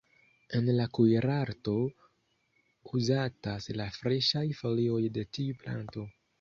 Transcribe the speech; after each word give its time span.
En 0.59 0.69
la 0.77 0.87
kuirarto 0.97 1.73
uzatas 3.01 3.71
la 3.83 3.89
freŝaj 4.01 4.45
folioj 4.65 5.01
de 5.19 5.29
tiu 5.37 5.63
planto. 5.65 6.11